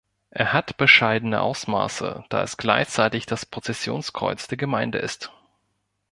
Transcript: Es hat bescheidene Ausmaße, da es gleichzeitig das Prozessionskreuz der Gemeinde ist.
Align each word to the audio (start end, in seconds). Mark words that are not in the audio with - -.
Es 0.31 0.51
hat 0.51 0.77
bescheidene 0.77 1.41
Ausmaße, 1.41 2.23
da 2.29 2.41
es 2.41 2.57
gleichzeitig 2.57 3.27
das 3.27 3.45
Prozessionskreuz 3.45 4.47
der 4.47 4.57
Gemeinde 4.57 4.97
ist. 4.97 5.31